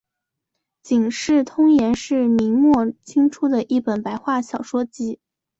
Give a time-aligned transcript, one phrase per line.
[0.81, 5.19] 警世通言是明末清初的一本白话小说集。